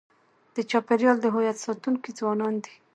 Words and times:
د 0.55 0.57
چاپېریال 0.69 1.17
د 1.21 1.25
هویت 1.33 1.57
ساتونکي 1.65 2.09
ځوانان 2.19 2.53
دي. 2.63 2.73